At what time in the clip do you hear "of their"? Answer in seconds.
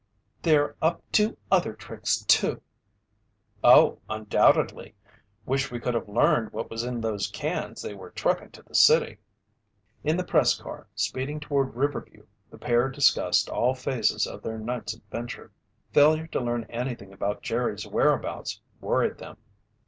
14.25-14.57